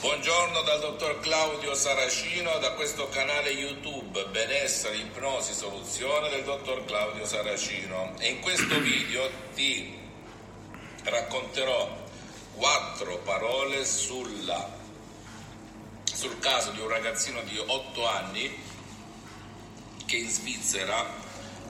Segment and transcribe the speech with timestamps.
[0.00, 7.26] Buongiorno dal dottor Claudio Saracino da questo canale YouTube Benessere, Ipnosi, Soluzione del dottor Claudio
[7.26, 8.14] Saracino.
[8.18, 9.94] E in questo video ti
[11.04, 11.86] racconterò
[12.54, 14.70] quattro parole sulla,
[16.04, 18.58] sul caso di un ragazzino di 8 anni
[20.06, 21.12] che in Svizzera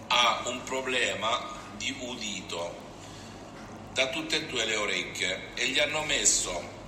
[0.06, 2.77] ha un problema di udito.
[3.92, 6.78] Da tutte e due le orecchie e gli hanno messo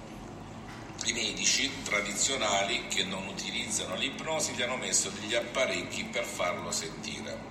[1.04, 7.50] i medici tradizionali che non utilizzano l'ipnosi gli hanno messo degli apparecchi per farlo sentire.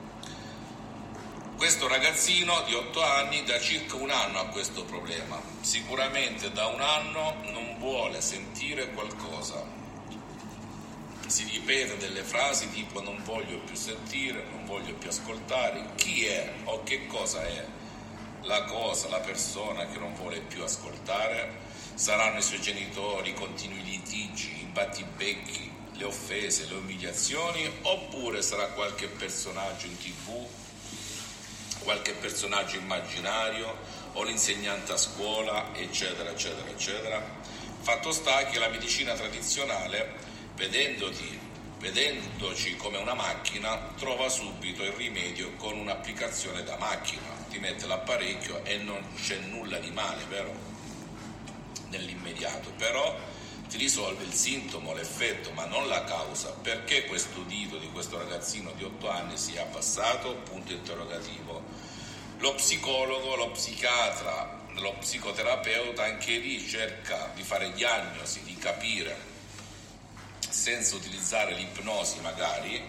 [1.58, 5.40] Questo ragazzino di 8 anni da circa un anno ha questo problema.
[5.60, 9.64] Sicuramente da un anno non vuole sentire qualcosa.
[11.28, 15.92] Si ripete delle frasi tipo non voglio più sentire, non voglio più ascoltare.
[15.96, 17.66] Chi è o che cosa è
[18.44, 21.60] la cosa, la persona che non vuole più ascoltare?
[21.94, 28.68] Saranno i suoi genitori, i continui litigi, i battibecchi, le offese, le umiliazioni, oppure sarà
[28.68, 30.48] qualche personaggio in tv,
[31.84, 33.78] qualche personaggio immaginario
[34.14, 37.24] o l'insegnante a scuola, eccetera, eccetera, eccetera.
[37.82, 40.16] Fatto sta che la medicina tradizionale,
[40.56, 41.40] vedendoti,
[41.80, 47.28] vedendoci come una macchina, trova subito il rimedio con un'applicazione da macchina.
[47.50, 50.71] Ti mette l'apparecchio e non c'è nulla di male, vero?
[51.92, 53.16] Nell'immediato, però
[53.68, 56.50] ti risolve il sintomo, l'effetto, ma non la causa.
[56.62, 60.36] Perché questo udito di questo ragazzino di 8 anni si è abbassato?
[60.38, 61.64] Punto interrogativo.
[62.40, 69.30] Lo psicologo, lo psichiatra, lo psicoterapeuta anche lì cerca di fare diagnosi, di capire
[70.50, 72.82] senza utilizzare l'ipnosi magari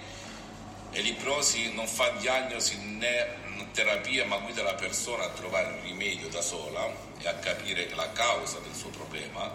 [0.92, 3.40] e l'ipnosi non fa diagnosi né
[3.72, 8.12] terapia ma guida la persona a trovare il rimedio da sola e a capire la
[8.12, 9.50] causa del suo problema.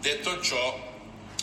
[0.00, 0.90] Detto ciò,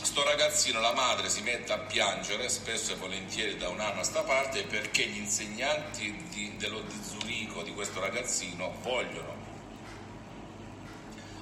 [0.02, 4.04] sto ragazzino, la madre si mette a piangere spesso e volentieri da un anno a
[4.04, 9.48] sta parte perché gli insegnanti di, dello Zurigo di questo ragazzino vogliono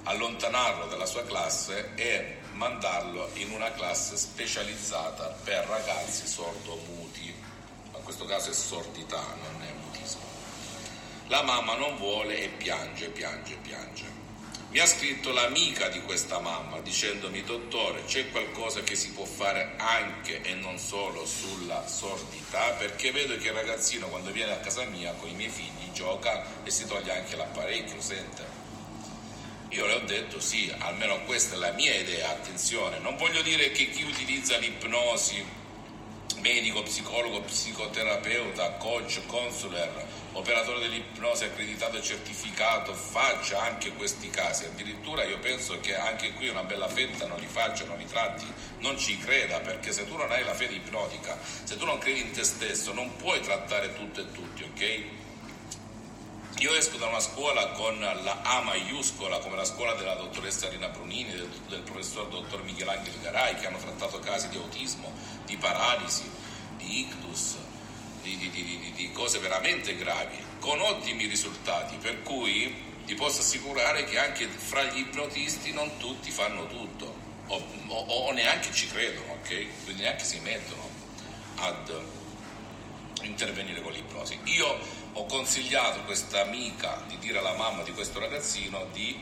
[0.03, 7.34] allontanarlo dalla sua classe e mandarlo in una classe specializzata per ragazzi sordo-muti.
[7.95, 10.23] In questo caso è sordità, non è mutismo.
[11.28, 14.16] La mamma non vuole e piange, piange, piange.
[14.69, 19.75] Mi ha scritto l'amica di questa mamma dicendomi dottore c'è qualcosa che si può fare
[19.78, 24.84] anche e non solo sulla sordità perché vedo che il ragazzino quando viene a casa
[24.84, 28.56] mia con i miei figli gioca e si toglie anche l'apparecchio, sente.
[29.69, 33.72] Io le ho detto sì, almeno questa è la mia idea, attenzione, non voglio dire
[33.72, 35.44] che chi utilizza l'ipnosi,
[36.39, 45.25] medico, psicologo, psicoterapeuta, coach, consuler, operatore dell'ipnosi accreditato e certificato faccia anche questi casi, addirittura
[45.25, 48.45] io penso che anche qui una bella fetta non li faccia, non li tratti,
[48.79, 52.22] non ci creda, perché se tu non hai la fede ipnotica, se tu non credi
[52.22, 55.26] in te stesso, non puoi trattare tutto e tutti, ok?
[56.59, 60.88] Io esco da una scuola con la A maiuscola, come la scuola della dottoressa Rina
[60.88, 65.13] Brunini, del, del professor dottor Michelangelo Garai, che hanno trattato casi di autismo,
[65.46, 66.28] di paralisi,
[66.78, 67.57] di ictus,
[68.23, 72.73] di, di, di, di cose veramente gravi, con ottimi risultati, per cui
[73.06, 77.13] ti posso assicurare che anche fra gli ipnotisti non tutti fanno tutto,
[77.50, 79.84] o, o, o neanche ci credono, ok?
[79.84, 80.90] Quindi neanche si mettono
[81.57, 82.01] ad
[83.22, 84.40] intervenire con l'ipnosi.
[84.46, 89.17] Io ho consigliato questa amica di dire alla mamma di questo ragazzino di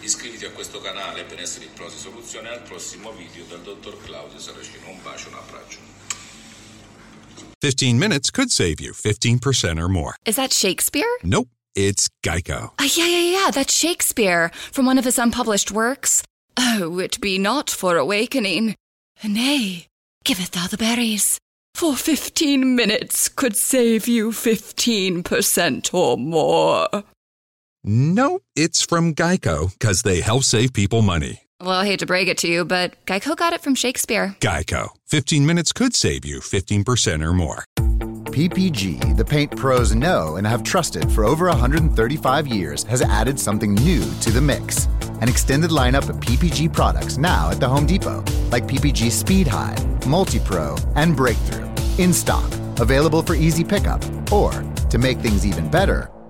[0.04, 4.90] iscriviti a questo canale Benessere Ipnosi Soluzione al prossimo video dal dottor Claudio Saracino.
[4.90, 5.78] Un bacio, un abbraccio.
[7.62, 10.16] 15 minutes could save you 15% or more.
[10.26, 11.08] Is that Shakespeare?
[11.24, 12.72] Nope, it's Geico.
[12.78, 16.24] Uh, yeah, yeah, yeah, that's Shakespeare from one of his unpublished works.
[16.58, 18.76] Oh, it be not for awakening.
[19.24, 19.88] Nay,
[20.26, 21.38] giveth thou the berries.
[21.74, 26.90] For 15 minutes could save you 15% or more.
[27.86, 31.42] No, it's from Geico because they help save people money.
[31.60, 34.38] Well, I hate to break it to you, but Geico got it from Shakespeare.
[34.40, 34.90] Geico.
[35.08, 37.66] 15 minutes could save you 15% or more.
[38.34, 43.76] PPG, the paint pros know and have trusted for over 135 years, has added something
[43.76, 44.86] new to the mix.
[45.22, 49.76] An extended lineup of PPG products now at the Home Depot, like PPG Speed High,
[50.08, 51.70] Multi Pro, and Breakthrough.
[51.98, 52.50] In stock,
[52.80, 54.02] available for easy pickup,
[54.32, 54.52] or
[54.90, 56.10] to make things even better,